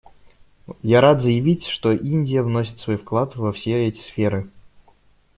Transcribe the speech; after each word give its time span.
Я 0.81 0.99
рад 0.99 1.21
заявить, 1.21 1.67
что 1.67 1.91
Индия 1.91 2.41
вносит 2.41 2.79
свой 2.79 2.97
вклад 2.97 3.35
во 3.35 3.51
все 3.51 3.87
эти 3.87 3.99
сферы. 3.99 4.49